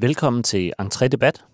[0.00, 1.44] Velkommen til Entré Debat.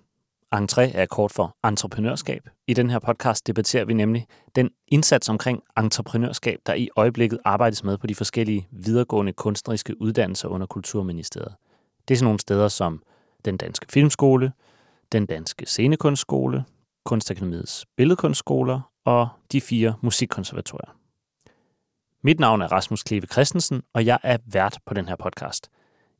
[0.54, 2.48] Entré er kort for entreprenørskab.
[2.67, 4.26] I den her podcast debatterer vi nemlig
[4.56, 10.49] den indsats omkring entreprenørskab, der i øjeblikket arbejdes med på de forskellige videregående kunstneriske uddannelser
[10.49, 11.54] under Kulturministeriet.
[12.08, 13.03] Det er sådan nogle steder som
[13.44, 14.53] den Danske Filmskole,
[15.13, 16.65] den Danske Scenekunstskole,
[17.05, 20.97] Kunstakademiets Billedkunstskoler og de fire musikkonservatorier.
[22.23, 25.70] Mit navn er Rasmus Kleve Christensen, og jeg er vært på den her podcast.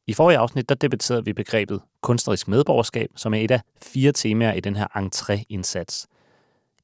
[0.07, 4.53] I forrige afsnit der debatterede vi begrebet kunstnerisk medborgerskab, som er et af fire temaer
[4.53, 6.07] i den her entré-indsats.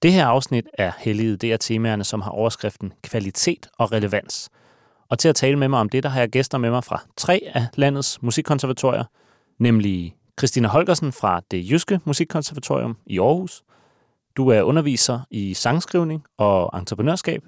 [0.03, 4.51] Det her afsnit er helliget det af temaerne, som har overskriften kvalitet og relevans.
[5.09, 7.03] Og til at tale med mig om det, der har jeg gæster med mig fra
[7.17, 9.05] tre af landets musikkonservatorier,
[9.59, 13.63] nemlig Christina Holgersen fra det Jyske Musikkonservatorium i Aarhus.
[14.37, 17.43] Du er underviser i sangskrivning og entreprenørskab.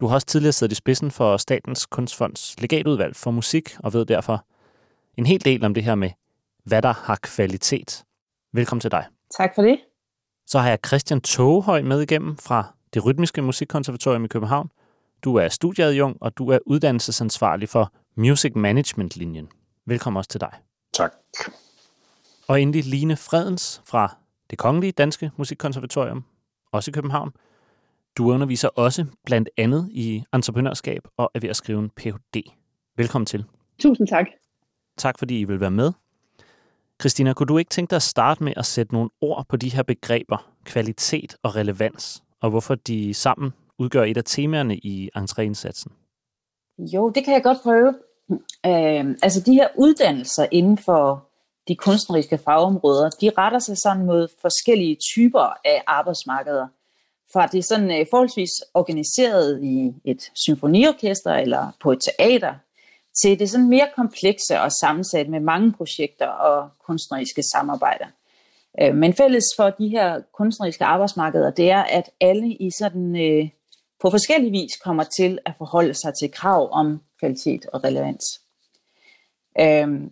[0.00, 4.06] Du har også tidligere siddet i spidsen for Statens Kunstfonds legatudvalg for musik og ved
[4.06, 4.44] derfor
[5.18, 6.10] en hel del om det her med,
[6.64, 8.04] hvad der har kvalitet.
[8.52, 9.06] Velkommen til dig.
[9.36, 9.80] Tak for det.
[10.46, 14.70] Så har jeg Christian Togehøj med igennem fra det Rytmiske Musikkonservatorium i København.
[15.24, 19.48] Du er studieadjunkt, og du er uddannelsesansvarlig for Music Management-linjen.
[19.86, 20.52] Velkommen også til dig.
[20.92, 21.12] Tak.
[22.48, 24.16] Og endelig Line Fredens fra
[24.50, 26.24] det Kongelige Danske Musikkonservatorium,
[26.72, 27.32] også i København.
[28.16, 32.42] Du underviser også blandt andet i entreprenørskab og er ved at skrive en Ph.D.
[32.96, 33.44] Velkommen til.
[33.78, 34.26] Tusind tak.
[34.98, 35.92] Tak fordi I vil være med.
[37.00, 39.68] Christina, kunne du ikke tænke dig at starte med at sætte nogle ord på de
[39.68, 45.92] her begreber, kvalitet og relevans, og hvorfor de sammen udgør et af temaerne i entréindsatsen?
[46.78, 47.94] Jo, det kan jeg godt prøve.
[48.66, 51.28] Øh, altså de her uddannelser inden for
[51.68, 56.66] de kunstneriske fagområder, de retter sig sådan mod forskellige typer af arbejdsmarkeder.
[57.32, 62.54] Fra det sådan øh, forholdsvis organiseret i et symfoniorkester eller på et teater,
[63.22, 68.06] til det sådan mere komplekse og sammensat med mange projekter og kunstneriske samarbejder.
[68.80, 73.48] Øh, men fælles for de her kunstneriske arbejdsmarkeder, det er, at alle i sådan øh,
[74.02, 78.24] på forskellig vis kommer til at forholde sig til krav om kvalitet og relevans.
[79.60, 80.10] Øhm,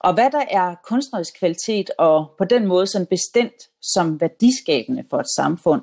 [0.00, 5.18] og hvad der er kunstnerisk kvalitet, og på den måde sådan bestemt som værdiskabende for
[5.18, 5.82] et samfund,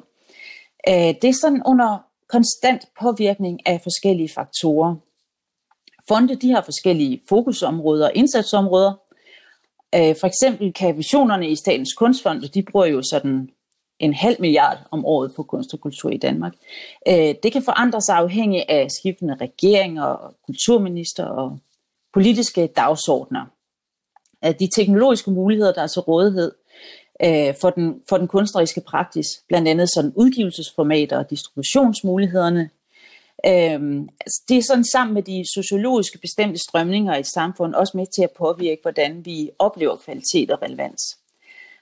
[0.88, 1.98] øh, det er sådan under
[2.30, 4.96] konstant påvirkning af forskellige faktorer.
[6.08, 8.94] Fonde de har forskellige fokusområder og indsatsområder.
[9.96, 13.50] Øh, for eksempel kan visionerne i Statens Kunstfond, de bruger jo sådan
[14.00, 16.54] en halv milliard om året på kunst og kultur i Danmark.
[17.08, 21.60] Øh, det kan forandre sig afhængig af skiftende regeringer, kulturminister og
[22.14, 23.46] politiske dagsordner.
[24.60, 26.52] De teknologiske muligheder, der er til rådighed
[27.26, 32.70] øh, for den, for den kunstneriske praksis, blandt andet sådan udgivelsesformater og distributionsmulighederne,
[33.46, 37.98] Øhm, altså, det er sådan sammen med de sociologiske bestemte strømninger i et samfund også
[37.98, 41.02] med til at påvirke, hvordan vi oplever kvalitet og relevans.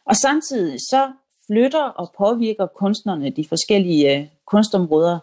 [0.06, 1.12] Og samtidig så
[1.48, 5.20] flytter og påvirker kunstnerne de forskellige øh, kunstområder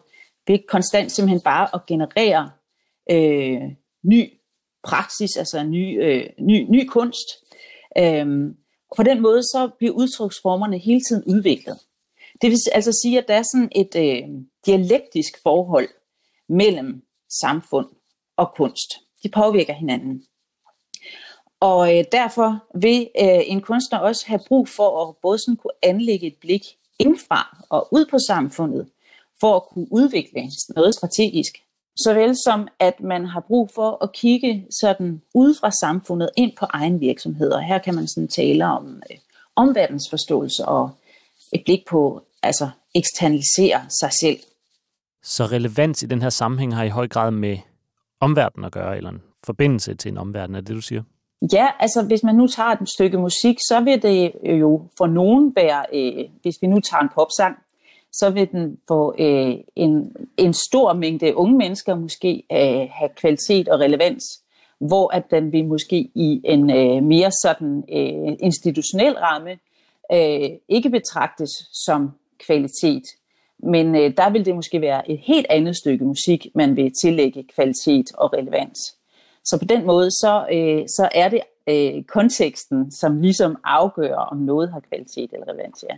[0.46, 2.50] ved konstant simpelthen bare at generere
[3.10, 3.62] øh,
[4.02, 4.32] ny
[4.82, 7.28] praksis, altså ny, øh, ny, ny kunst.
[7.98, 8.56] Øhm,
[8.96, 11.78] på den måde så bliver udtryksformerne hele tiden udviklet.
[12.42, 14.28] Det vil altså sige, at der er sådan et øh,
[14.66, 15.88] dialektisk forhold
[16.48, 17.02] mellem
[17.40, 17.86] samfund
[18.36, 18.94] og kunst.
[19.22, 20.22] De påvirker hinanden.
[21.60, 25.72] Og øh, derfor vil øh, en kunstner også have brug for at både sådan kunne
[25.82, 26.62] anlægge et blik
[26.98, 28.88] indfra og ud på samfundet,
[29.40, 31.52] for at kunne udvikle noget strategisk.
[32.04, 36.66] Såvel som at man har brug for at kigge sådan ud fra samfundet ind på
[36.70, 37.50] egen virksomhed.
[37.50, 39.18] Og her kan man sådan tale om øh,
[39.56, 40.90] omverdensforståelse og
[41.52, 44.38] et blik på altså eksternalisere sig selv
[45.22, 47.58] så relevans i den her sammenhæng har i høj grad med
[48.20, 51.02] omverdenen at gøre, eller en forbindelse til en omverden, er det, du siger?
[51.52, 55.06] Ja, altså hvis man nu tager et stykke musik, så vil det øh, jo for
[55.06, 57.56] nogen være, øh, hvis vi nu tager en popsang,
[58.12, 63.68] så vil den for øh, en, en stor mængde unge mennesker måske øh, have kvalitet
[63.68, 64.24] og relevans,
[64.80, 69.50] hvor at den vil måske i en øh, mere sådan øh, institutionel ramme
[70.12, 72.10] øh, ikke betragtes som
[72.46, 73.02] kvalitet.
[73.62, 77.44] Men øh, der vil det måske være et helt andet stykke musik, man vil tillægge
[77.54, 78.78] kvalitet og relevans.
[79.44, 84.36] Så på den måde, så, øh, så er det øh, konteksten, som ligesom afgør, om
[84.36, 85.96] noget har kvalitet eller relevans, ja.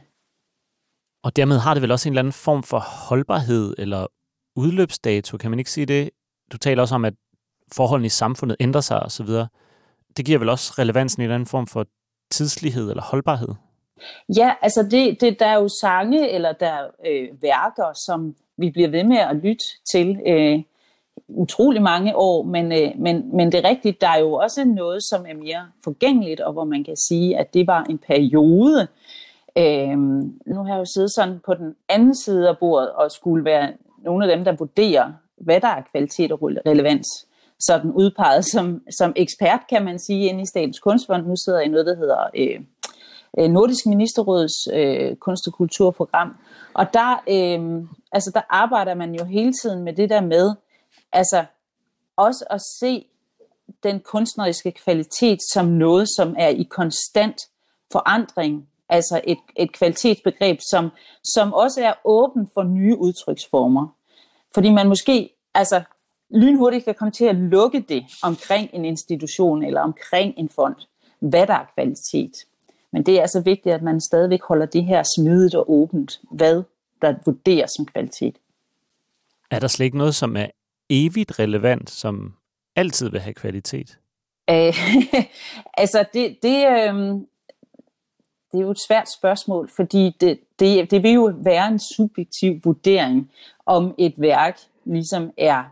[1.22, 4.06] Og dermed har det vel også en eller anden form for holdbarhed eller
[4.56, 6.10] udløbsdato, kan man ikke sige det?
[6.52, 7.14] Du taler også om, at
[7.72, 9.26] forholdene i samfundet ændrer sig osv.
[10.16, 11.86] Det giver vel også relevansen i en eller anden form for
[12.30, 13.54] tidslighed eller holdbarhed?
[14.36, 18.70] Ja, altså det, det, der er jo sange eller der er øh, værker, som vi
[18.70, 20.62] bliver ved med at lytte til øh,
[21.28, 25.02] utrolig mange år, men, øh, men, men det er rigtigt, der er jo også noget,
[25.02, 28.88] som er mere forgængeligt, og hvor man kan sige, at det var en periode.
[29.58, 29.98] Øh,
[30.46, 33.72] nu har jeg jo siddet sådan på den anden side af bordet, og skulle være
[34.04, 37.06] nogle af dem, der vurderer, hvad der er kvalitet og relevans.
[37.60, 41.26] Sådan udpeget som, som ekspert, kan man sige, inde i Statens Kunstfond.
[41.26, 42.60] Nu sidder jeg i noget, der hedder øh,
[43.38, 46.36] øh, Nordisk Ministerråds øh, kunst- og kulturprogram.
[46.74, 50.54] Og der, øh, altså, der arbejder man jo hele tiden med det der med,
[51.12, 51.44] altså
[52.16, 53.06] også at se
[53.82, 57.36] den kunstneriske kvalitet som noget, som er i konstant
[57.92, 58.66] forandring.
[58.88, 60.90] Altså et, et kvalitetsbegreb, som,
[61.24, 63.86] som også er åben for nye udtryksformer.
[64.54, 65.82] Fordi man måske altså,
[66.30, 70.74] lynhurtigt kan komme til at lukke det omkring en institution eller omkring en fond,
[71.20, 72.32] hvad der er kvalitet.
[72.92, 76.62] Men det er altså vigtigt, at man stadigvæk holder det her smidigt og åbent, hvad
[77.02, 78.36] der vurderes som kvalitet.
[79.50, 80.46] Er der slet ikke noget, som er
[80.90, 82.34] evigt relevant, som
[82.76, 83.98] altid vil have kvalitet?
[84.50, 84.74] Øh,
[85.82, 86.94] altså, det, det, øh,
[88.52, 92.60] det er jo et svært spørgsmål, fordi det, det, det vil jo være en subjektiv
[92.64, 93.30] vurdering,
[93.66, 95.64] om et værk ligesom er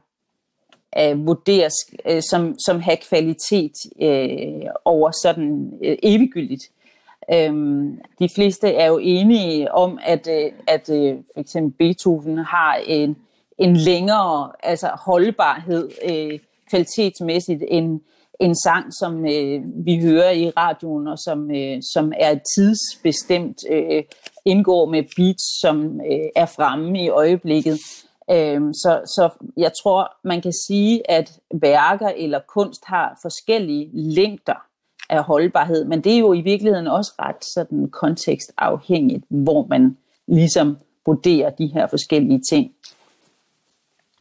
[0.99, 1.75] øh, vurderes
[2.05, 3.73] øh, som, som have kvalitet
[4.03, 6.71] øh, over sådan øh, eviggyldigt.
[7.32, 12.75] Øhm, de fleste er jo enige om, at, øh, at, at for eksempel Beethoven har
[12.87, 13.17] en,
[13.59, 16.38] en længere altså holdbarhed øh,
[16.70, 18.00] kvalitetsmæssigt end
[18.41, 24.03] en sang, som øh, vi hører i radioen, og som, øh, som er tidsbestemt, øh,
[24.44, 27.79] indgår med beats, som øh, er fremme i øjeblikket.
[28.31, 34.68] Øh, så, så jeg tror, man kan sige, at værker eller kunst har forskellige længder
[35.09, 39.97] af holdbarhed, men det er jo i virkeligheden også ret sådan kontekstafhængigt, hvor man
[40.27, 40.77] ligesom
[41.07, 42.73] vurderer de her forskellige ting.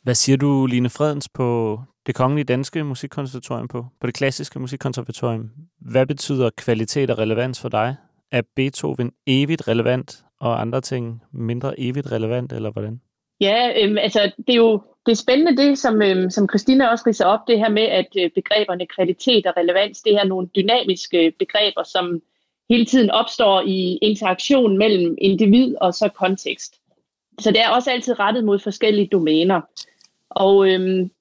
[0.04, 5.50] Hvad siger du, Line Fredens, på det kongelige danske musikkonservatorium på, på det klassiske musikkonservatorium?
[5.80, 7.95] Hvad betyder kvalitet og relevans for dig?
[8.31, 13.01] Er Beethoven evigt relevant, og andre ting mindre evigt relevant, eller hvordan?
[13.42, 17.04] Ja, øhm, altså det er jo det er spændende det, som, øhm, som Christina også
[17.07, 21.25] riser op, det her med, at øh, begreberne kvalitet og relevans, det er nogle dynamiske
[21.25, 22.22] øh, begreber, som
[22.69, 26.75] hele tiden opstår i interaktion mellem individ og så kontekst.
[27.39, 29.62] Så det er også altid rettet mod forskellige domæner.
[30.30, 31.12] Og øhm,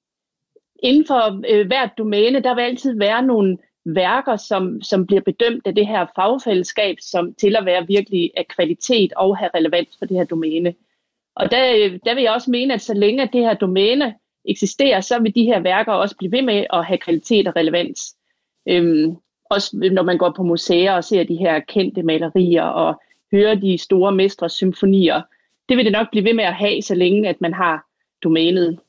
[0.83, 5.67] inden for øh, hvert domæne, der vil altid være nogle værker, som, som bliver bedømt
[5.67, 10.05] af det her fagfællesskab, som til at være virkelig af kvalitet og have relevans for
[10.05, 10.73] det her domæne.
[11.39, 15.19] Og der, der vil jeg også mene, at så længe det her domæne eksisterer, så
[15.19, 18.15] vil de her værker også blive ved med at have kvalitet og relevans.
[18.69, 19.15] Øhm,
[19.49, 23.01] også når man går på museer og ser de her kendte malerier og
[23.31, 25.21] hører de store mestres symfonier.
[25.69, 27.85] Det vil det nok blive ved med at have, så længe at man har
[28.23, 28.79] domænet.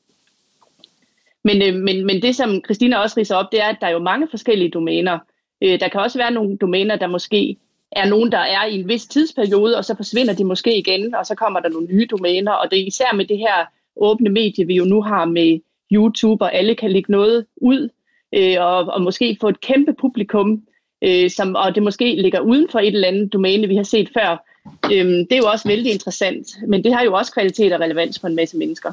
[1.43, 3.91] Men, øh, men, men det, som Christina også riser op, det er, at der er
[3.91, 5.19] jo mange forskellige domæner.
[5.63, 7.57] Øh, der kan også være nogle domæner, der måske
[7.91, 11.25] er nogen, der er i en vis tidsperiode, og så forsvinder de måske igen, og
[11.25, 12.51] så kommer der nogle nye domæner.
[12.51, 13.65] Og det er især med det her
[13.95, 15.59] åbne medie, vi jo nu har med
[15.91, 17.89] YouTube, og alle kan lægge noget ud,
[18.35, 20.61] øh, og, og måske få et kæmpe publikum,
[21.03, 24.09] øh, som, og det måske ligger uden for et eller andet domæne, vi har set
[24.13, 24.45] før.
[24.85, 28.19] Øh, det er jo også vældig interessant, men det har jo også kvalitet og relevans
[28.19, 28.91] for en masse mennesker.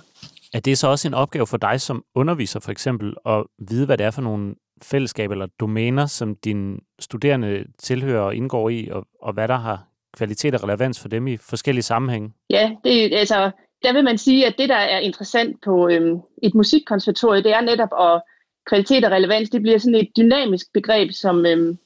[0.53, 3.99] Er det så også en opgave for dig som underviser for eksempel, at vide, hvad
[3.99, 9.07] det er for nogle fællesskab eller domæner, som dine studerende tilhører og indgår i, og,
[9.23, 12.33] og hvad der har kvalitet og relevans for dem i forskellige sammenhænge?
[12.51, 13.51] Ja, det, altså,
[13.83, 17.61] der vil man sige, at det, der er interessant på øhm, et musikkonservatorium, det er
[17.61, 18.23] netop, at
[18.67, 21.79] kvalitet og relevans, det bliver sådan et dynamisk begreb, som, øhm,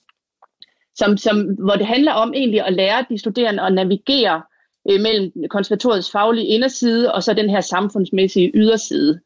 [0.95, 4.43] som, som, hvor det handler om egentlig at lære de studerende at navigere
[4.91, 9.21] øh, mellem konservatoriets faglige inderside og så den her samfundsmæssige yderside.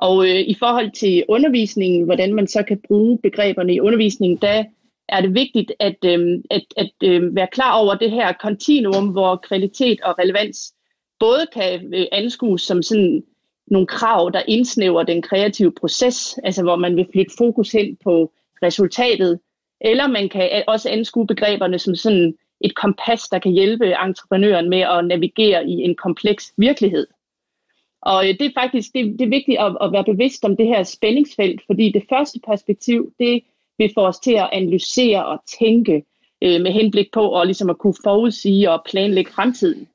[0.00, 4.64] Og øh, i forhold til undervisningen, hvordan man så kan bruge begreberne i undervisningen, der
[5.08, 9.36] er det vigtigt at, øh, at, at øh, være klar over det her kontinuum, hvor
[9.36, 10.74] kvalitet og relevans
[11.20, 13.22] både kan øh, anskues som sådan
[13.66, 18.32] nogle krav, der indsnæver den kreative proces, altså hvor man vil flytte fokus hen på
[18.62, 19.40] resultatet,
[19.80, 24.70] eller man kan øh, også anskue begreberne som sådan et kompas, der kan hjælpe entreprenøren
[24.70, 27.06] med at navigere i en kompleks virkelighed.
[28.02, 30.66] Og øh, det er faktisk det, det er vigtigt at, at være bevidst om det
[30.66, 33.42] her spændingsfelt, fordi det første perspektiv, det
[33.78, 36.04] vil få os til at analysere og tænke
[36.42, 39.88] øh, med henblik på at, ligesom at kunne forudsige og planlægge fremtiden.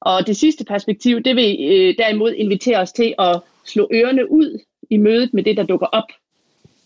[0.00, 4.58] Og det sidste perspektiv, det vil øh, derimod invitere os til at slå ørerne ud
[4.90, 6.12] i mødet med det, der dukker op.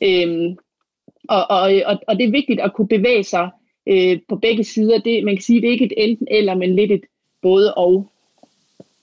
[0.03, 0.59] Øhm,
[1.29, 3.51] og, og, og, og det er vigtigt at kunne bevæge sig
[3.87, 4.99] øh, på begge sider.
[4.99, 7.05] Det, man kan sige, det er ikke et enten eller, men lidt et
[7.43, 8.09] både og.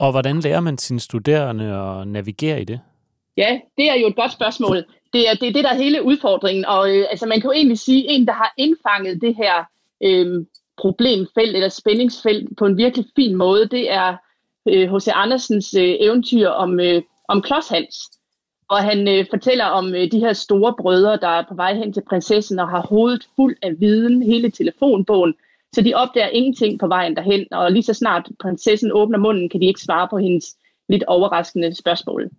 [0.03, 2.79] Og hvordan lærer man sine studerende at navigere i det?
[3.37, 4.75] Ja, det er jo et godt spørgsmål.
[5.13, 6.65] Det er det, er det der er hele udfordringen.
[6.65, 9.63] Og øh, altså, man kan jo egentlig sige, at en, der har indfanget det her
[10.03, 10.45] øh,
[10.77, 14.17] problemfelt eller spændingsfelt på en virkelig fin måde, det er
[14.67, 15.07] H.C.
[15.07, 17.97] Øh, Andersens øh, eventyr om, øh, om Klodshals.
[18.69, 21.93] Og han øh, fortæller om øh, de her store brødre, der er på vej hen
[21.93, 25.33] til prinsessen og har hovedet fuld af viden, hele telefonbogen,
[25.73, 29.61] så de opdager ingenting på vejen derhen, og lige så snart prinsessen åbner munden, kan
[29.61, 30.45] de ikke svare på hendes
[30.89, 32.29] lidt overraskende spørgsmål.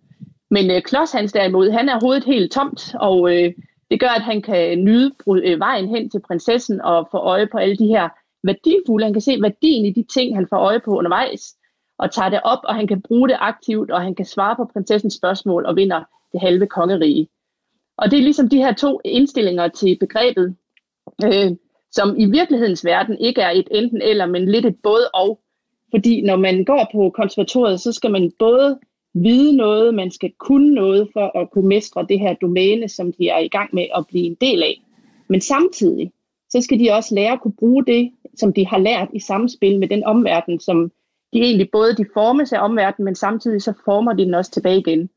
[0.51, 3.53] Men øh, Klodshans derimod, han er hovedet helt tomt, og øh,
[3.91, 5.11] det gør, at han kan nyde
[5.43, 8.09] øh, vejen hen til prinsessen og få øje på alle de her
[8.43, 9.05] værdifulde.
[9.05, 11.55] Han kan se værdien i de ting, han får øje på undervejs,
[11.97, 14.69] og tager det op, og han kan bruge det aktivt, og han kan svare på
[14.73, 17.27] prinsessens spørgsmål og vinder det halve kongerige.
[17.97, 20.55] Og det er ligesom de her to indstillinger til begrebet,
[21.25, 21.51] øh,
[21.95, 25.39] som i virkelighedens verden ikke er et enten eller, men lidt et både og.
[25.91, 28.79] Fordi når man går på konservatoriet, så skal man både
[29.13, 33.29] vide noget, man skal kunne noget for at kunne mestre det her domæne, som de
[33.29, 34.81] er i gang med at blive en del af.
[35.27, 36.11] Men samtidig,
[36.49, 39.79] så skal de også lære at kunne bruge det, som de har lært i samspil
[39.79, 40.91] med den omverden, som
[41.33, 44.79] de egentlig både de formes af omverdenen, men samtidig så former de den også tilbage
[44.79, 45.09] igen.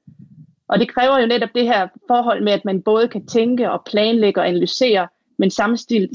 [0.69, 3.83] Og det kræver jo netop det her forhold med, at man både kan tænke og
[3.87, 5.51] planlægge og analysere, men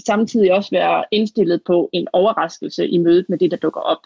[0.05, 3.99] samtidig også være indstillet på en overraskelse i mødet med det, der dukker op.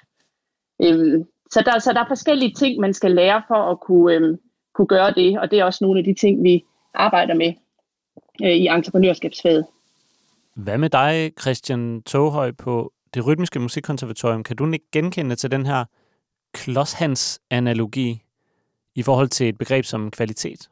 [0.82, 4.40] Øhm, så, der, så der er forskellige ting, man skal lære for at kunne, øhm,
[4.74, 7.54] kunne gøre det, og det er også nogle af de ting, vi arbejder med
[8.44, 9.66] øh, i entreprenørskabsfaget.
[10.54, 14.44] Hvad med dig, Christian Toghøj, på det rytmiske musikkonservatorium?
[14.44, 15.86] Kan du ikke genkende til den her
[16.54, 18.24] klodshans-analogi
[18.96, 20.70] i forhold til et begreb som kvalitet?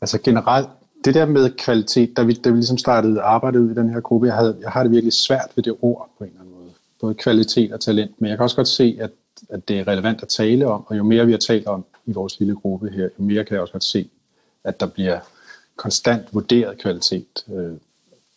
[0.00, 0.68] Altså generelt,
[1.04, 4.00] det der med kvalitet, da vi, da vi ligesom startede arbejdet ud i den her
[4.00, 6.54] gruppe, jeg, havde, jeg har det virkelig svært ved det ord på en eller anden
[6.54, 6.70] måde.
[7.00, 9.10] Både kvalitet og talent, men jeg kan også godt se, at,
[9.48, 12.12] at det er relevant at tale om, og jo mere vi har talt om i
[12.12, 14.10] vores lille gruppe her, jo mere kan jeg også godt se,
[14.64, 15.18] at der bliver
[15.76, 17.72] konstant vurderet kvalitet øh,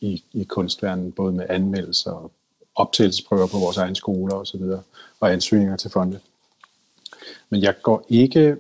[0.02, 2.32] i, i kunstverdenen, både med anmeldelser og
[2.76, 4.84] optagelsesprøver på vores egen skoler osv., og,
[5.20, 6.20] og ansøgninger til fonde.
[7.50, 8.58] Men jeg går ikke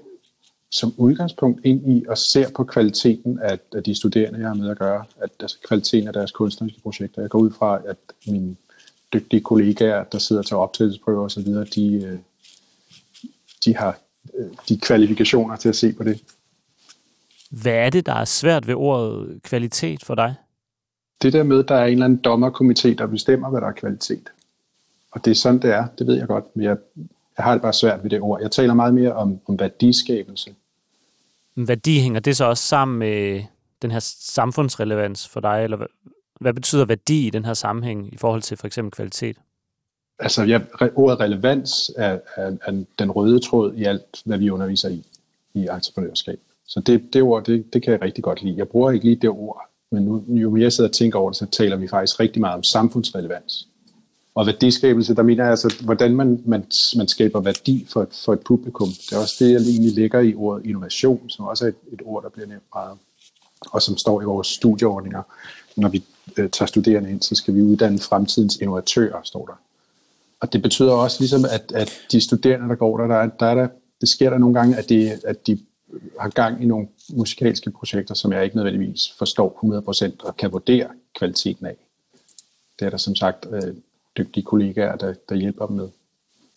[0.71, 4.69] som udgangspunkt ind i og ser på kvaliteten af, af de studerende, jeg har med
[4.69, 7.21] at gøre, at altså kvaliteten af deres kunstneriske projekter.
[7.21, 7.97] Jeg går ud fra, at
[8.27, 8.55] mine
[9.13, 11.45] dygtige kollegaer, der sidder til optagelsesprøver osv.,
[11.75, 12.19] de, øh,
[13.65, 14.00] de har
[14.38, 16.24] øh, de kvalifikationer til at se på det.
[17.51, 20.36] Hvad er det, der er svært ved ordet kvalitet for dig?
[21.21, 24.29] Det der med, der er en eller anden dommerkomité, der bestemmer, hvad der er kvalitet.
[25.12, 25.88] Og det er sådan, det er.
[26.00, 26.55] Det ved jeg godt.
[26.55, 26.77] Men jeg,
[27.38, 28.41] jeg har det bare svært ved det ord.
[28.41, 30.56] Jeg taler meget mere om, om værdiskabelse.
[31.56, 33.44] Værdi hænger det så også sammen med
[33.82, 35.88] den her samfundsrelevans for dig, eller hvad,
[36.41, 39.38] hvad betyder værdi i den her sammenhæng i forhold til for eksempel kvalitet?
[40.20, 40.60] Altså, ja,
[40.96, 45.03] ordet relevans er, er, er den røde tråd i alt, hvad vi underviser i,
[45.53, 46.39] i entreprenørskab.
[46.67, 48.58] Så det, det ord, det, det kan jeg rigtig godt lide.
[48.58, 51.29] Jeg bruger ikke lige det ord, men nu, jo mere jeg sidder og tænker over
[51.29, 53.67] det, så taler vi faktisk rigtig meget om samfundsrelevans.
[54.38, 56.65] Og værdiskabelse, der mener jeg altså, hvordan man, man,
[56.98, 58.88] man skaber værdi for, for et publikum.
[58.88, 62.01] Det er også det, jeg egentlig ligger i ordet innovation, som også er et, et
[62.06, 62.98] ord, der bliver nævnt meget,
[63.72, 65.22] og som står i vores studieordninger.
[65.75, 66.03] Når vi
[66.38, 69.53] øh, tager studerende ind, så skal vi uddanne fremtidens innovatører, står der.
[70.39, 73.46] Og det betyder også ligesom, at, at de studerende, der går der, der, er, der,
[73.46, 73.67] er der
[74.01, 75.60] det sker der nogle gange, at de, at de
[76.20, 79.60] har gang i nogle musikalske projekter, som jeg ikke nødvendigvis forstår
[80.20, 81.75] 100% og kan vurdere kvaliteten af.
[82.79, 83.74] Det er der som sagt øh,
[84.17, 85.89] dygtige kollegaer, der, der hjælper dem med.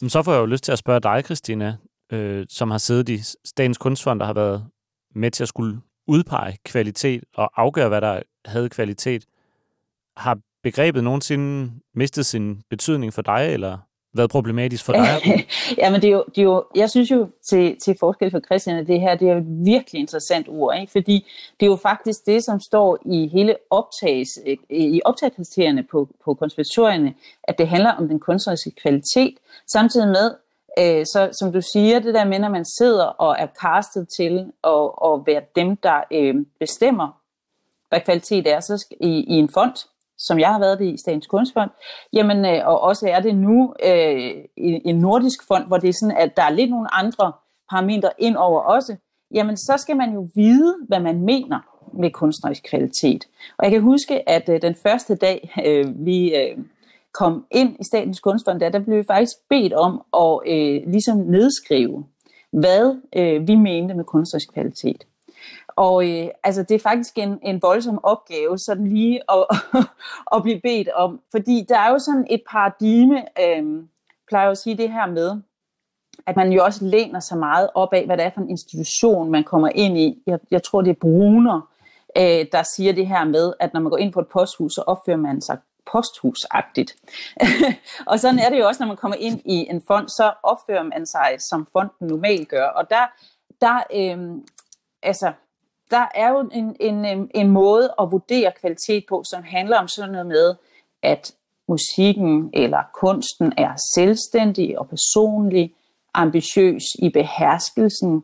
[0.00, 1.76] Men så får jeg jo lyst til at spørge dig, Christina,
[2.12, 4.66] øh, som har siddet i Statens Kunstfond, der har været
[5.14, 9.26] med til at skulle udpege kvalitet og afgøre, hvad der havde kvalitet.
[10.16, 13.78] Har begrebet nogensinde mistet sin betydning for dig, eller
[14.12, 15.46] været problematisk for dig?
[15.78, 18.40] ja, men det er jo, det er jo, jeg synes jo til, til forskel for
[18.40, 20.92] Christian, at det her det er et virkelig interessant ord, ikke?
[20.92, 21.26] fordi
[21.60, 24.28] det er jo faktisk det, som står i hele optages,
[24.70, 29.34] i optagskriterierne på, på konservatorierne, at det handler om den kunstneriske kvalitet,
[29.72, 30.34] samtidig med,
[30.78, 34.52] øh, så som du siger, det der med, når man sidder og er castet til
[34.64, 37.20] at, at være dem, der øh, bestemmer,
[37.88, 39.76] hvad kvalitet er så i, i en fond,
[40.26, 41.70] som jeg har været det i Statens Kunstfond,
[42.12, 46.16] jamen, øh, og også er det nu øh, en nordisk fond, hvor det er sådan,
[46.16, 47.32] at der er lidt nogle andre
[47.70, 48.96] parametre ind over også,
[49.34, 51.58] jamen så skal man jo vide, hvad man mener
[51.92, 53.24] med kunstnerisk kvalitet.
[53.58, 56.58] Og jeg kan huske, at øh, den første dag, øh, vi øh,
[57.12, 61.16] kom ind i Statens Kunstfond, der, der blev vi faktisk bedt om at øh, ligesom
[61.16, 62.04] nedskrive,
[62.52, 65.06] hvad øh, vi mente med kunstnerisk kvalitet.
[65.68, 69.46] Og øh, altså, det er faktisk en, en voldsom opgave, sådan lige at,
[70.34, 71.20] at blive bedt om.
[71.30, 73.84] Fordi der er jo sådan et paradigme, øh,
[74.28, 75.40] plejer at sige det her med,
[76.26, 79.30] at man jo også læner sig meget op af, hvad det er for en institution,
[79.30, 80.22] man kommer ind i.
[80.26, 81.70] Jeg, jeg tror, det er Bruner,
[82.16, 84.82] øh, der siger det her med, at når man går ind på et posthus, så
[84.86, 85.58] opfører man sig
[85.92, 86.96] posthusagtigt.
[88.10, 90.82] og sådan er det jo også, når man kommer ind i en fond, så opfører
[90.82, 92.66] man sig, som fonden normalt gør.
[92.66, 93.06] Og der,
[93.60, 94.18] der, øh,
[95.02, 95.32] altså,
[95.90, 100.12] der er jo en, en, en måde at vurdere kvalitet på, som handler om sådan
[100.12, 100.54] noget med,
[101.02, 101.34] at
[101.68, 105.74] musikken eller kunsten er selvstændig og personlig,
[106.14, 108.22] ambitiøs i beherskelsen,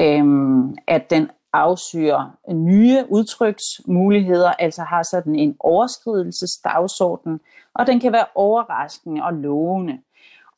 [0.00, 7.40] øhm, at den afsyrer nye udtryksmuligheder, altså har sådan en overskridelsesdagsorden,
[7.74, 9.98] og den kan være overraskende og lovende.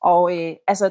[0.00, 0.90] Og øh, altså,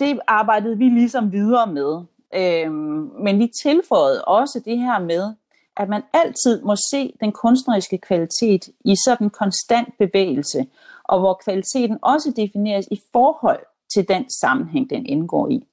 [0.00, 2.04] det arbejdede vi ligesom videre med.
[2.34, 5.34] Øhm, men vi tilføjede også det her med,
[5.76, 10.66] at man altid må se den kunstneriske kvalitet i sådan konstant bevægelse,
[11.04, 13.60] og hvor kvaliteten også defineres i forhold
[13.94, 15.66] til den sammenhæng, den indgår i.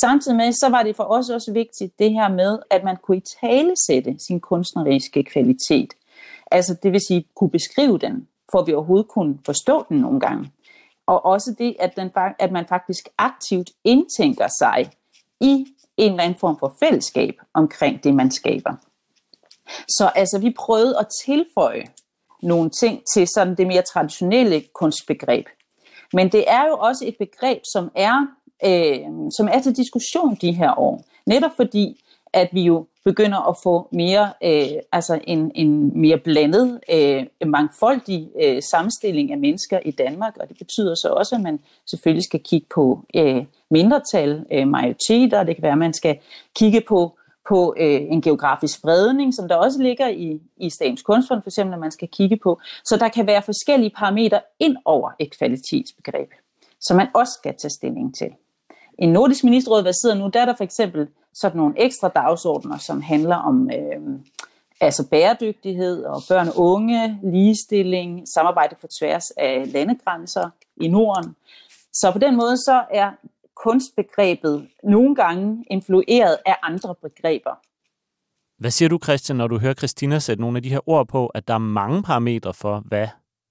[0.00, 3.16] Samtidig med, så var det for os også vigtigt det her med, at man kunne
[3.16, 5.94] i tale sætte sin kunstneriske kvalitet.
[6.50, 10.20] Altså det vil sige, kunne beskrive den, for at vi overhovedet kunne forstå den nogle
[10.20, 10.52] gange.
[11.06, 14.90] Og også det, at, den, at man faktisk aktivt indtænker sig
[15.40, 18.74] i en eller anden form for fællesskab omkring det, man skaber.
[19.88, 21.84] Så altså, vi prøvede at tilføje
[22.42, 25.46] nogle ting til sådan det mere traditionelle kunstbegreb.
[26.12, 28.26] Men det er jo også et begreb, som er,
[28.64, 29.00] øh,
[29.36, 31.04] som er til diskussion de her år.
[31.26, 32.03] Netop fordi,
[32.34, 38.28] at vi jo begynder at få mere, øh, altså en, en mere blandet, øh, mangfoldig
[38.42, 41.60] øh, sammenstilling af mennesker i Danmark, og det betyder så også, at man
[41.90, 46.18] selvfølgelig skal kigge på øh, mindretal, øh, majoriteter, det kan være, at man skal
[46.56, 51.42] kigge på på øh, en geografisk spredning, som der også ligger i, i Statens Kunstfond,
[51.42, 52.60] for eksempel, at man skal kigge på.
[52.84, 56.30] Så der kan være forskellige parametre ind over et kvalitetsbegreb,
[56.80, 58.30] som man også skal tage stilling til.
[58.98, 62.78] I Nordisk Ministerråd, hvad sidder nu, der er der for eksempel sådan nogle ekstra dagsordner,
[62.78, 64.20] som handler om øh,
[64.80, 71.36] altså bæredygtighed og børn og unge, ligestilling, samarbejde på tværs af landegrænser i Norden.
[71.92, 73.10] Så på den måde så er
[73.56, 77.50] kunstbegrebet nogle gange influeret af andre begreber.
[78.58, 81.26] Hvad siger du, Christian, når du hører Christina sætte nogle af de her ord på,
[81.26, 83.08] at der er mange parametre for, hvad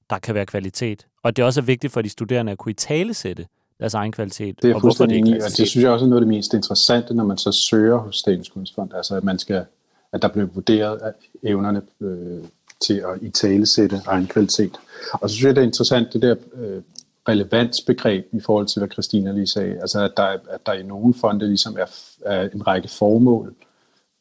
[0.10, 2.76] der kan være kvalitet, og det også er vigtigt for de studerende at kunne i
[2.76, 3.48] tale sætte
[3.84, 4.62] deres egen kvalitet.
[4.62, 7.14] Det er fuldstændig enig og det synes jeg også er noget af det mest interessante,
[7.14, 9.66] når man så søger hos Statens Kunstfond, altså at man skal,
[10.14, 11.12] at der bliver vurderet af
[11.44, 12.44] evnerne øh,
[12.86, 14.78] til at i tale sætte egen kvalitet.
[15.14, 16.82] Og så synes jeg, det er interessant, det der øh,
[17.30, 19.80] relevansbegreb i forhold til, hvad Christina lige sagde.
[19.82, 21.86] Altså, at der, at der i nogle fonde ligesom er,
[22.26, 23.54] er en række formål,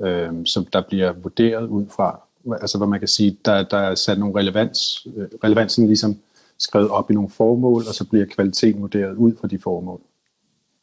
[0.03, 2.20] øh, som der bliver vurderet ud fra.
[2.61, 6.18] Altså, hvor man kan sige, der, der er sat nogle relevans, øh, relevansen ligesom
[6.62, 10.01] skrevet op i nogle formål, og så bliver kvaliteten vurderet ud fra de formål.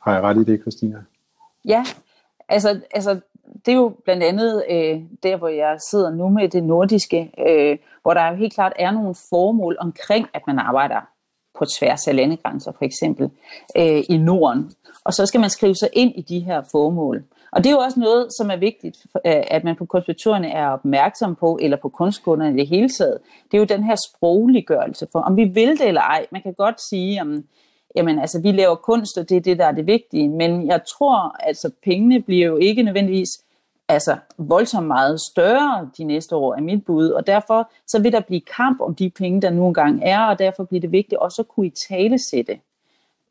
[0.01, 1.03] Har jeg ret i det, Christina?
[1.65, 1.85] Ja,
[2.49, 3.19] altså, altså
[3.65, 7.77] det er jo blandt andet øh, der, hvor jeg sidder nu med det nordiske, øh,
[8.01, 11.01] hvor der jo helt klart er nogle formål omkring, at man arbejder
[11.59, 13.29] på tværs af landegrænser for eksempel
[13.77, 14.71] øh, i Norden.
[15.03, 17.23] Og så skal man skrive sig ind i de her formål.
[17.51, 20.67] Og det er jo også noget, som er vigtigt, øh, at man på konservatorierne er
[20.67, 23.17] opmærksom på, eller på kunstkunderne i det hele taget.
[23.51, 26.25] Det er jo den her sprogliggørelse for, om vi vil det eller ej.
[26.31, 27.43] Man kan godt sige, om,
[27.95, 30.29] jamen altså, vi laver kunst, og det er det, der er det vigtige.
[30.29, 33.29] Men jeg tror, altså, pengene bliver jo ikke nødvendigvis
[33.87, 38.19] altså voldsomt meget større de næste år, er mit bud, og derfor så vil der
[38.19, 41.41] blive kamp om de penge, der nu engang er, og derfor bliver det vigtigt også
[41.41, 42.59] at kunne i tale sætte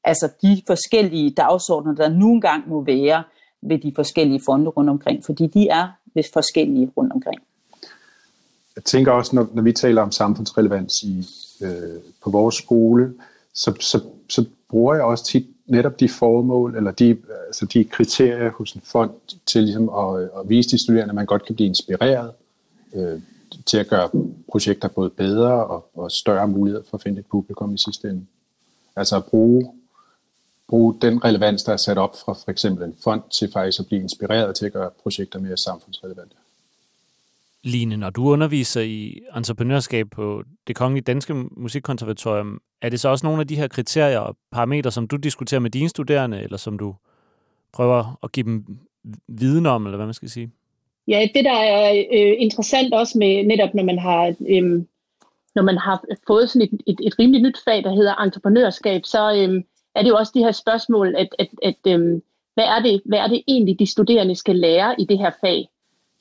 [0.04, 3.22] altså de forskellige dagsordner, der nu engang må være
[3.62, 7.40] ved de forskellige fonde rundt omkring, fordi de er vist forskellige rundt omkring.
[8.77, 11.27] Jeg tænker også, når, når vi taler om samfundsrelevans i,
[11.62, 13.14] øh, på vores skole,
[13.55, 17.16] så, så, så bruger jeg også tit netop de formål, eller de,
[17.47, 19.11] altså de kriterier hos en fond
[19.47, 22.31] til ligesom at, at vise de studerende, at man godt kan blive inspireret
[22.94, 23.21] øh,
[23.66, 24.11] til at gøre
[24.51, 28.27] projekter både bedre og, og større mulighed for at finde et publikum i sidste ende.
[28.97, 29.73] Altså at bruge,
[30.68, 33.87] bruge den relevans, der er sat op fra for eksempel en fond, til faktisk at
[33.87, 36.35] blive inspireret til at gøre projekter mere samfundsrelevante.
[37.62, 43.26] Line, når du underviser i entreprenørskab på det Kongelige Danske Musikkonservatorium, er det så også
[43.26, 46.78] nogle af de her kriterier og parametre, som du diskuterer med dine studerende, eller som
[46.78, 46.94] du
[47.72, 48.78] prøver at give dem
[49.28, 50.50] viden om, eller hvad man skal sige?
[51.09, 54.85] Ja, det der er øh, interessant også med netop, når man har, øh,
[55.54, 59.35] når man har fået sådan et, et, et rimelig nyt fag, der hedder entreprenørskab, så
[59.37, 59.62] øh,
[59.94, 62.22] er det jo også de her spørgsmål, at, at, at øhm,
[62.55, 65.68] hvad, er det, hvad er det egentlig, de studerende skal lære i det her fag?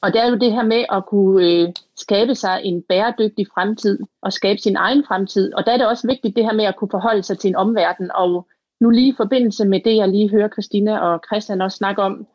[0.02, 4.00] Og det er jo det her med at kunne øh, skabe sig en bæredygtig fremtid
[4.22, 5.54] og skabe sin egen fremtid.
[5.54, 7.56] Og der er det også vigtigt det her med at kunne forholde sig til en
[7.56, 8.48] omverden og
[8.80, 12.28] nu lige i forbindelse med det, jeg lige hører Christina og Christian også snakke om,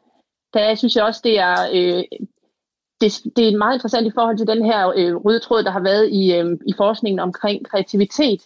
[0.55, 2.05] der synes jeg også, det er, øh,
[3.01, 5.81] det, det er meget interessant i forhold til den her øh, røde tråd, der har
[5.81, 8.41] været i, øh, i forskningen omkring kreativitet,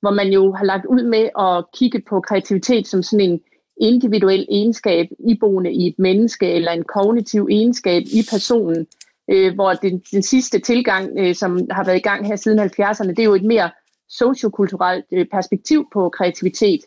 [0.00, 3.40] hvor man jo har lagt ud med at kigge på kreativitet som sådan en
[3.80, 8.86] individuel egenskab iboende i et menneske, eller en kognitiv egenskab i personen,
[9.30, 13.08] øh, hvor den, den sidste tilgang, øh, som har været i gang her siden 70'erne,
[13.08, 13.70] det er jo et mere
[14.08, 16.80] sociokulturelt øh, perspektiv på kreativitet.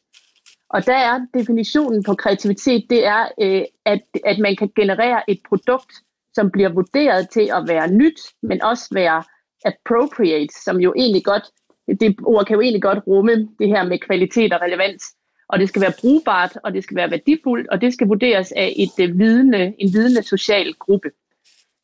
[0.69, 5.39] Og der er definitionen på kreativitet, det er, øh, at, at man kan generere et
[5.49, 5.93] produkt,
[6.33, 9.23] som bliver vurderet til at være nyt, men også være
[9.65, 11.43] appropriate, som jo egentlig godt,
[11.87, 15.03] det ord kan jo egentlig godt rumme det her med kvalitet og relevans.
[15.49, 18.73] Og det skal være brugbart, og det skal være værdifuldt, og det skal vurderes af
[18.77, 21.11] et øh, vidende, en vidende social gruppe.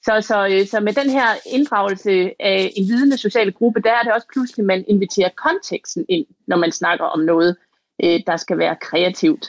[0.06, 4.04] Så, så, øh, så med den her inddragelse af en vidende social gruppe, der er
[4.04, 7.56] det også pludselig, man inviterer konteksten ind, når man snakker om noget,
[8.04, 9.46] øh, der skal være kreativt.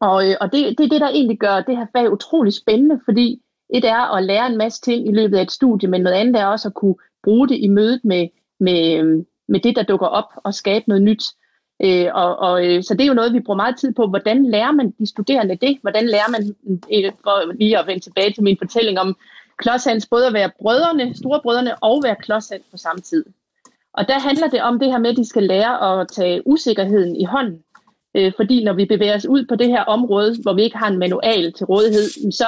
[0.00, 3.40] Og, og det, det er det, der egentlig gør det her fag utrolig spændende, fordi
[3.74, 6.36] et er at lære en masse ting i løbet af et studie, men noget andet
[6.36, 8.28] er også at kunne bruge det i mødet med,
[8.60, 11.24] med, øhm, med det, der dukker op og skabe noget nyt.
[11.82, 14.06] Øh, og, og, øh, så det er jo noget, vi bruger meget tid på.
[14.06, 15.78] Hvordan lærer man de studerende det?
[15.82, 16.54] Hvordan lærer man,
[16.92, 19.16] øh, for lige at vende tilbage til min fortælling om
[19.56, 23.24] klodshands, både at være brødrene, storebrødrene og være klodshands på samme tid.
[23.92, 27.16] Og der handler det om det her med, at de skal lære at tage usikkerheden
[27.16, 27.62] i hånden.
[28.14, 30.88] Øh, fordi når vi bevæger os ud på det her område, hvor vi ikke har
[30.88, 32.46] en manual til rådighed, så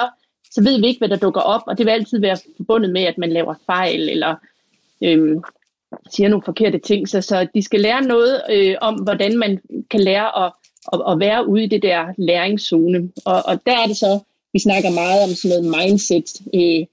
[0.51, 3.01] så ved vi ikke, hvad der dukker op, og det vil altid være forbundet med,
[3.01, 4.35] at man laver fejl, eller
[5.03, 5.37] øh,
[6.09, 7.09] siger nogle forkerte ting.
[7.09, 9.59] Så, så de skal lære noget øh, om, hvordan man
[9.91, 10.51] kan lære at,
[10.93, 13.11] at, at være ude i det der læringszone.
[13.25, 14.19] Og, og der er det så,
[14.53, 16.85] vi snakker meget om sådan noget mindset, øh,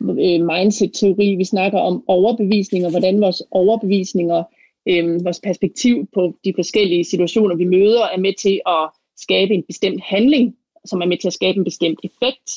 [0.00, 1.34] øh, mindset-teori.
[1.36, 4.42] Vi snakker om overbevisninger, hvordan vores overbevisninger,
[4.88, 9.62] øh, vores perspektiv på de forskellige situationer, vi møder, er med til at skabe en
[9.62, 12.50] bestemt handling, som er med til at skabe en bestemt effekt.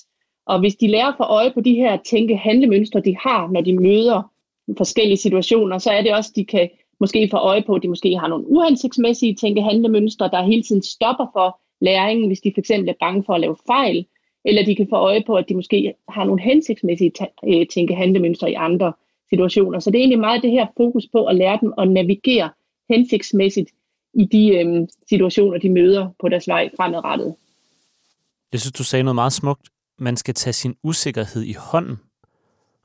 [0.47, 4.31] Og hvis de lærer for øje på de her tænke-handlemønstre, de har, når de møder
[4.77, 8.17] forskellige situationer, så er det også, de kan måske få øje på, at de måske
[8.17, 13.23] har nogle uhensigtsmæssige tænke-handlemønstre, der hele tiden stopper for læringen, hvis de fx er bange
[13.25, 14.05] for at lave fejl,
[14.45, 18.51] eller de kan få øje på, at de måske har nogle hensigtsmæssige tænkehandlemønstre øh, tænke-handlemønstre
[18.51, 18.93] i andre
[19.29, 19.79] situationer.
[19.79, 22.49] Så det er egentlig meget det her fokus på at lære dem at navigere
[22.89, 23.69] hensigtsmæssigt
[24.13, 27.35] i de øhm, situationer, de møder på deres vej fremadrettet.
[28.51, 29.67] Jeg synes, du sagde noget meget smukt
[29.99, 31.99] man skal tage sin usikkerhed i hånden.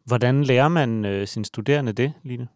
[0.07, 2.49] Hvordan lærer man øh, sine studerende det, Line?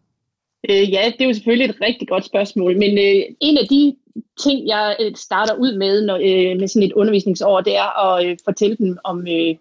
[0.69, 3.95] Øh, ja, det er jo selvfølgelig et rigtig godt spørgsmål, men øh, en af de
[4.39, 8.25] ting, jeg øh, starter ud med når, øh, med sådan et undervisningsår, det er at
[8.25, 9.55] øh, fortælle dem om øh,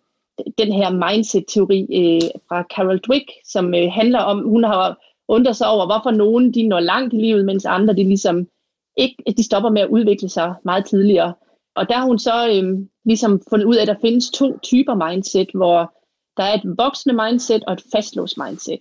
[0.59, 5.69] den her mindset-teori øh, fra Carol Dweck, som øh, handler om, hun har undret sig
[5.69, 8.49] over, hvorfor nogen de når langt i livet, mens andre de ligesom
[8.97, 11.33] ikke, de stopper med at udvikle sig meget tidligere.
[11.77, 15.09] Og der har hun så øh, ligesom fundet ud af, at der findes to typer
[15.09, 15.95] mindset, hvor
[16.37, 18.81] der er et voksende mindset og et fastlåst mindset.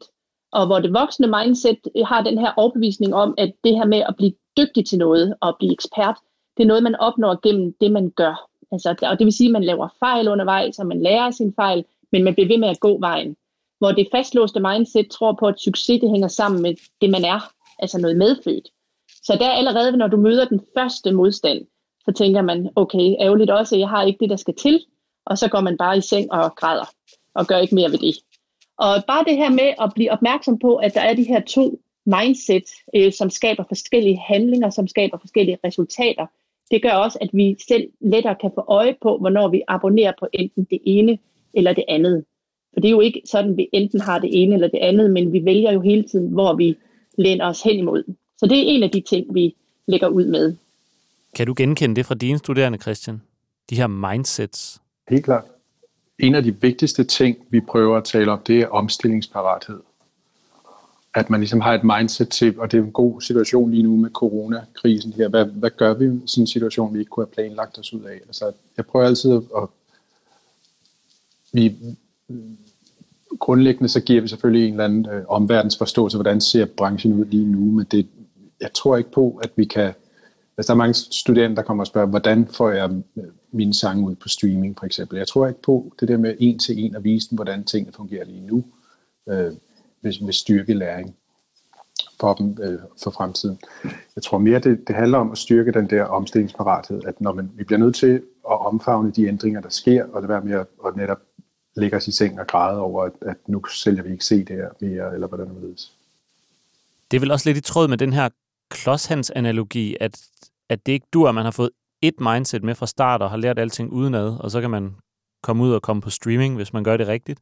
[0.51, 4.15] Og hvor det voksne mindset har den her overbevisning om, at det her med at
[4.17, 6.17] blive dygtig til noget og blive ekspert,
[6.57, 8.49] det er noget, man opnår gennem det, man gør.
[8.71, 11.85] Altså, og det vil sige, at man laver fejl undervejs, og man lærer sin fejl,
[12.11, 13.35] men man bliver ved med at gå vejen.
[13.79, 17.51] Hvor det fastlåste mindset tror på, at succes det hænger sammen med det, man er,
[17.79, 18.69] altså noget medfødt.
[19.23, 21.65] Så der allerede, når du møder den første modstand,
[22.05, 24.85] så tænker man, okay, ærgerligt også, jeg har ikke det, der skal til,
[25.25, 26.85] og så går man bare i seng og græder,
[27.35, 28.15] og gør ikke mere ved det.
[28.77, 31.79] Og bare det her med at blive opmærksom på, at der er de her to
[32.05, 32.63] mindset,
[32.95, 36.25] øh, som skaber forskellige handlinger, som skaber forskellige resultater,
[36.71, 40.27] det gør også, at vi selv lettere kan få øje på, hvornår vi abonnerer på
[40.33, 41.17] enten det ene
[41.53, 42.25] eller det andet.
[42.73, 45.11] For det er jo ikke sådan, at vi enten har det ene eller det andet,
[45.11, 46.77] men vi vælger jo hele tiden, hvor vi
[47.17, 48.03] læner os hen imod.
[48.37, 49.55] Så det er en af de ting, vi
[49.87, 50.55] lægger ud med.
[51.35, 53.21] Kan du genkende det fra dine studerende, Christian?
[53.69, 54.81] De her mindsets?
[55.09, 55.43] Helt klart.
[56.19, 59.79] En af de vigtigste ting, vi prøver at tale om, det er omstillingsparathed.
[61.15, 63.95] At man ligesom har et mindset til, og det er en god situation lige nu
[63.95, 65.27] med coronakrisen her.
[65.27, 68.03] Hvad, hvad gør vi i sådan en situation, vi ikke kunne have planlagt os ud
[68.03, 68.15] af?
[68.27, 69.67] Altså, jeg prøver altid at...
[71.53, 71.75] Vi,
[73.39, 77.45] grundlæggende så giver vi selvfølgelig en eller anden øh, omverdensforståelse, hvordan ser branchen ud lige
[77.45, 78.07] nu, men det,
[78.61, 79.93] jeg tror ikke på, at vi kan
[80.57, 84.07] Altså, der er mange studerende, der kommer og spørger, hvordan får jeg øh, mine sange
[84.07, 85.17] ud på streaming, for eksempel.
[85.17, 87.93] Jeg tror ikke på det der med en til en at vise dem, hvordan tingene
[87.93, 88.63] fungerer lige nu,
[89.29, 89.51] øh,
[90.01, 91.15] med, med styrkelæring
[92.19, 93.59] for dem øh, for fremtiden.
[94.15, 97.51] Jeg tror mere, det, det handler om at styrke den der omstillingsparathed, at når man,
[97.55, 100.67] vi bliver nødt til at omfavne de ændringer, der sker, og det være med at,
[100.85, 101.19] at netop
[101.75, 104.55] lægge os i seng og græde over, at, at nu sælger vi ikke se det
[104.55, 105.77] her mere, eller hvordan det vil
[107.11, 108.29] Det er vel også lidt i tråd med den her
[108.69, 110.21] klodshands analogi, at,
[110.69, 111.69] at det ikke dur, at man har fået
[112.01, 114.95] et mindset med fra start og har lært alting udenad, og så kan man
[115.43, 117.39] komme ud og komme på streaming, hvis man gør det rigtigt.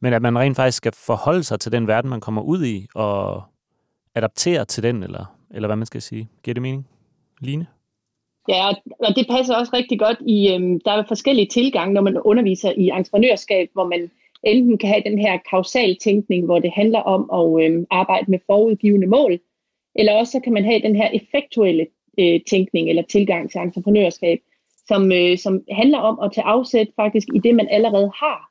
[0.00, 2.86] Men at man rent faktisk skal forholde sig til den verden, man kommer ud i,
[2.94, 3.42] og
[4.14, 6.28] adaptere til den, eller, eller hvad man skal sige.
[6.42, 6.88] Giver det mening?
[7.40, 7.66] Line?
[8.48, 12.18] Ja, og det passer også rigtig godt i, øhm, der er forskellige tilgange, når man
[12.18, 14.10] underviser i entreprenørskab, hvor man
[14.42, 18.38] enten kan have den her kausal tænkning, hvor det handler om at øhm, arbejde med
[18.46, 19.38] forudgivende mål,
[19.94, 21.86] eller også så kan man have den her effektuelle
[22.18, 24.38] øh, tænkning eller tilgang til entreprenørskab,
[24.88, 28.50] som, øh, som handler om at tage afsæt faktisk i det, man allerede har,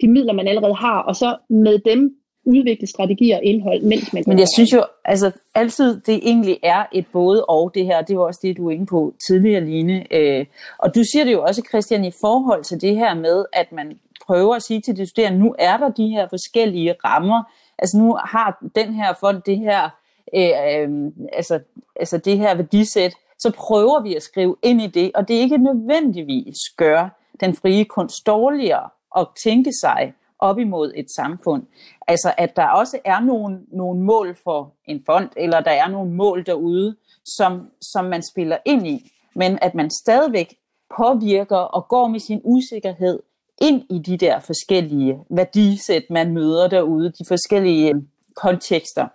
[0.00, 4.24] de midler, man allerede har, og så med dem udvikle strategier og indhold, mens man
[4.26, 7.74] Men jeg synes jo, altså altid det egentlig er et både og.
[7.74, 10.14] Det her, det var også det, du er inde på tidligere, Line.
[10.14, 10.46] Øh,
[10.78, 13.98] og du siger det jo også, Christian, i forhold til det her med, at man
[14.26, 17.42] prøver at sige til de studerende, nu er der de her forskellige rammer,
[17.78, 19.90] altså nu har den her fond det her,
[20.34, 21.60] Øh, øh, altså,
[21.96, 25.40] altså det her værdisæt, så prøver vi at skrive ind i det, og det er
[25.40, 27.08] ikke nødvendigvis gør
[27.40, 31.62] den frie kunst dårligere at tænke sig op imod et samfund.
[32.08, 36.12] Altså at der også er nogle, nogle mål for en fond, eller der er nogle
[36.12, 40.54] mål derude, som, som man spiller ind i, men at man stadigvæk
[40.96, 43.22] påvirker og går med sin usikkerhed
[43.60, 47.94] ind i de der forskellige værdisæt, man møder derude, de forskellige
[48.36, 49.08] kontekster.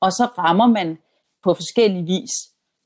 [0.00, 0.98] Og så rammer man
[1.44, 2.30] på forskellige vis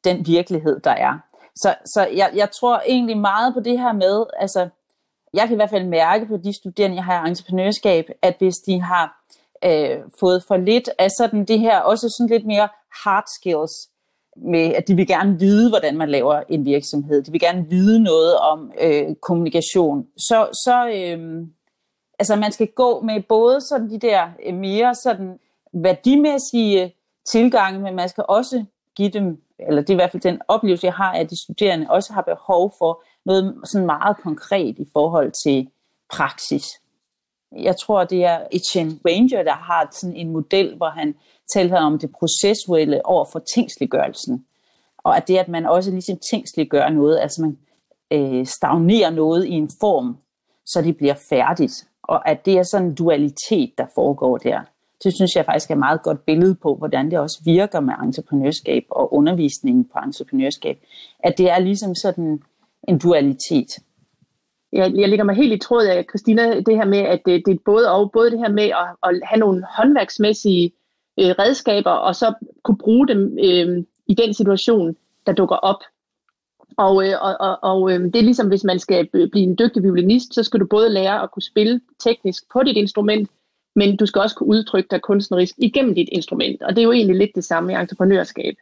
[0.05, 1.19] den virkelighed, der er.
[1.57, 4.69] Så, så jeg, jeg tror egentlig meget på det her med, altså
[5.35, 8.55] jeg kan i hvert fald mærke på de studerende, jeg har i entreprenørskab, at hvis
[8.55, 9.25] de har
[9.65, 12.69] øh, fået for lidt af sådan det her, også sådan lidt mere
[13.05, 13.73] hard skills,
[14.37, 17.23] med at de vil gerne vide, hvordan man laver en virksomhed.
[17.23, 20.07] De vil gerne vide noget om øh, kommunikation.
[20.17, 21.47] Så, så øh,
[22.19, 25.39] altså man skal gå med både sådan de der øh, mere sådan
[25.75, 26.95] værdimæssige
[27.33, 28.65] tilgange, men man skal også
[28.97, 31.91] give dem, eller det er i hvert fald den oplevelse, jeg har, at de studerende
[31.91, 35.69] også har behov for noget sådan meget konkret i forhold til
[36.13, 36.65] praksis.
[37.57, 41.15] Jeg tror, det er Etienne Ranger, der har sådan en model, hvor han
[41.55, 44.47] taler om det processuelle over for tingsliggørelsen.
[44.99, 47.59] Og at det, at man også ligesom tingsliggør noget, altså man
[48.11, 50.17] øh, stagnerer noget i en form,
[50.67, 51.73] så det bliver færdigt.
[52.03, 54.61] Og at det er sådan en dualitet, der foregår der.
[55.05, 57.95] Det synes jeg faktisk er et meget godt billede på, hvordan det også virker med
[58.03, 60.79] entreprenørskab og undervisningen på entreprenørskab.
[61.19, 62.43] At det er ligesom sådan
[62.89, 63.71] en dualitet.
[64.73, 67.55] Jeg, jeg ligger mig helt i tråd af, Christina, det her med, at det, det
[67.55, 70.73] er både og, både det her med at, at have nogle håndværksmæssige
[71.21, 75.83] øh, redskaber, og så kunne bruge dem øh, i den situation, der dukker op.
[76.77, 79.59] Og, øh, og, og, og øh, det er ligesom, hvis man skal øh, blive en
[79.59, 83.31] dygtig violinist, så skal du både lære at kunne spille teknisk på dit instrument,
[83.77, 86.63] men du skal også kunne udtrykke dig kunstnerisk igennem dit instrument.
[86.63, 88.55] Og det er jo egentlig lidt det samme i entreprenørskab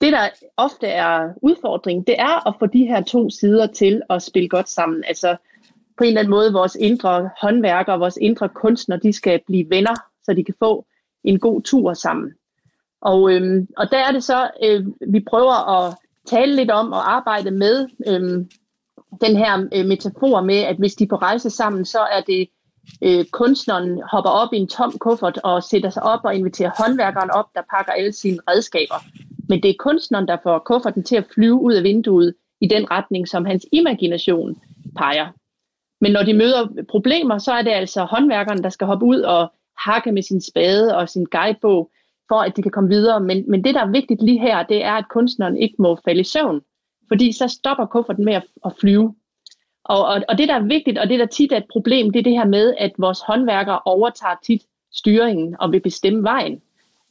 [0.00, 4.22] det, der ofte er udfordringen, det er at få de her to sider til at
[4.22, 5.04] spille godt sammen.
[5.06, 5.36] Altså
[5.98, 9.94] på en eller anden måde, vores indre håndværkere, vores indre kunstner, de skal blive venner,
[10.24, 10.86] så de kan få
[11.24, 12.32] en god tur sammen.
[13.00, 15.94] Og, øhm, og der er det så, øh, vi prøver at
[16.26, 18.50] tale lidt om og arbejde med øhm,
[19.20, 22.48] den her øh, metafor med, at hvis de er på rejse sammen, så er det
[23.02, 27.30] øh, kunstneren hopper op i en tom kuffert og sætter sig op og inviterer håndværkeren
[27.30, 29.04] op, der pakker alle sine redskaber.
[29.48, 32.90] Men det er kunstneren, der får kufferten til at flyve ud af vinduet i den
[32.90, 34.56] retning, som hans imagination
[34.96, 35.26] peger.
[36.00, 39.52] Men når de møder problemer, så er det altså håndværkeren, der skal hoppe ud og
[39.78, 41.90] hakke med sin spade og sin guidebog,
[42.28, 43.20] for at de kan komme videre.
[43.20, 46.20] Men, men det, der er vigtigt lige her, det er, at kunstneren ikke må falde
[46.20, 46.60] i søvn,
[47.08, 49.14] fordi så stopper kufferten med at, at flyve.
[49.88, 52.18] Og, og, og det, der er vigtigt, og det, der tit er et problem, det
[52.18, 56.62] er det her med, at vores håndværkere overtager tit styringen og vil bestemme vejen.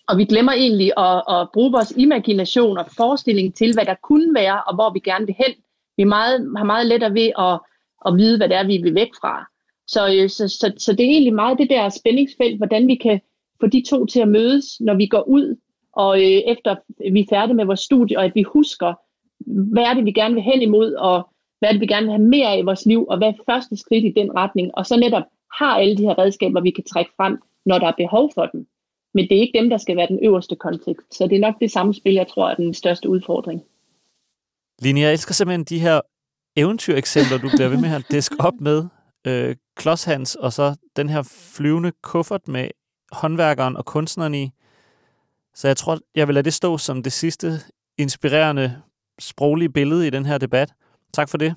[0.08, 4.36] Og vi glemmer egentlig at, at bruge vores imagination og forestilling til, hvad der kunne
[4.36, 5.56] være, og hvor vi gerne vil hen.
[5.98, 7.60] Vi meget, har meget lettere ved at,
[8.06, 9.46] at vide, hvad det er, vi vil væk fra.
[9.88, 13.22] Så, øh, så, så, så det er egentlig meget det der spændingsfelt, hvordan vi kan
[13.60, 15.56] få de to til at mødes, når vi går ud,
[15.94, 16.76] og øh, efter
[17.12, 18.94] vi er færdige med vores studie, og at vi husker,
[19.74, 21.30] hvad er det, vi gerne vil hen imod, og
[21.66, 23.44] hvad er det, vi gerne vil have mere af i vores liv, og hvad er
[23.46, 25.24] første skridt i den retning, og så netop
[25.60, 28.68] har alle de her redskaber, vi kan trække frem, når der er behov for dem.
[29.14, 31.16] Men det er ikke dem, der skal være den øverste kontekst.
[31.18, 33.64] Så det er nok det samme spil, jeg tror er den største udfordring.
[34.82, 36.02] Line, jeg elsker simpelthen de her
[36.56, 38.86] eventyreksempler, du bliver ved med at diske op med.
[39.28, 41.24] Øh, Klodshands, og så den her
[41.56, 42.70] flyvende kuffert med
[43.12, 44.50] håndværkeren og kunstneren i.
[45.56, 47.48] Så jeg tror, jeg vil lade det stå som det sidste
[47.98, 48.82] inspirerende
[49.20, 50.74] sproglige billede i den her debat.
[51.16, 51.56] Tak for det.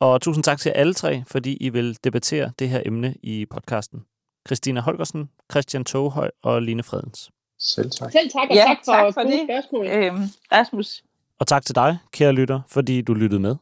[0.00, 4.00] Og tusind tak til alle tre, fordi I vil debattere det her emne i podcasten.
[4.46, 7.30] Christina Holgersen, Christian Toghøj og Line Fredens.
[7.58, 8.12] Selv tak.
[8.12, 9.40] Selv tak, og ja, tak for, tak for det.
[9.46, 9.86] spørgsmål.
[9.86, 10.22] Øhm,
[10.52, 11.02] Rasmus.
[11.38, 13.56] og tak til dig, kære lytter, fordi du lyttede med.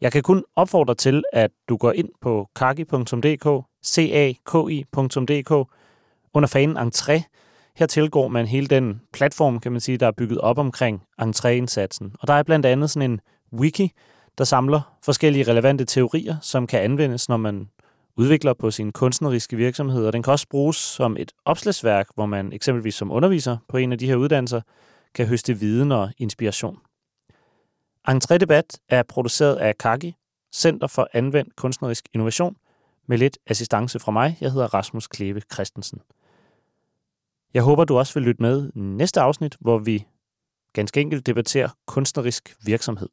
[0.00, 5.70] Jeg kan kun opfordre til, at du går ind på kaki.dk, caki.dk,
[6.34, 7.22] under fanen entré.
[7.76, 12.10] Her tilgår man hele den platform, kan man sige, der er bygget op omkring entréindsatsen.
[12.20, 13.20] Og der er blandt andet sådan en
[13.52, 13.92] wiki,
[14.38, 17.70] der samler forskellige relevante teorier, som kan anvendes, når man
[18.16, 20.06] udvikler på sin kunstneriske virksomhed.
[20.06, 23.92] Og den kan også bruges som et opslagsværk, hvor man eksempelvis som underviser på en
[23.92, 24.60] af de her uddannelser
[25.14, 26.78] kan høste viden og inspiration.
[28.08, 30.14] Entré Debat er produceret af Kaki,
[30.54, 32.56] Center for Anvendt Kunstnerisk Innovation,
[33.06, 34.36] med lidt assistance fra mig.
[34.40, 36.00] Jeg hedder Rasmus Kleve Christensen.
[37.54, 40.06] Jeg håber, du også vil lytte med i næste afsnit, hvor vi
[40.72, 43.08] ganske enkelt debatterer kunstnerisk virksomhed.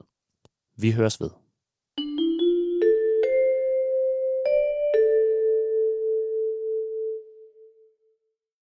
[0.77, 1.29] Vi høres ved.